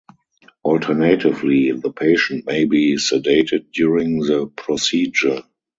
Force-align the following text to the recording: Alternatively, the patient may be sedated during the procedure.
Alternatively, 0.65 1.73
the 1.73 1.91
patient 1.91 2.47
may 2.47 2.65
be 2.65 2.95
sedated 2.95 3.71
during 3.71 4.21
the 4.21 4.47
procedure. 4.47 5.43